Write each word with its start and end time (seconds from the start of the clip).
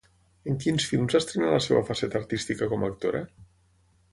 En 0.51 0.55
quins 0.63 0.85
films 0.91 1.17
estrenà 1.19 1.51
la 1.55 1.59
seva 1.65 1.83
faceta 1.91 2.19
artística 2.23 2.71
com 2.73 2.87
a 2.87 2.91
actora? 2.93 3.23